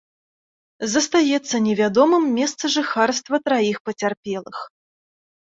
[0.93, 4.57] Застаецца невядомым месца жыхарства траіх пацярпелых.